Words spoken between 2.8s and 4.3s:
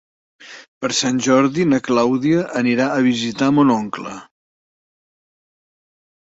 a visitar mon oncle.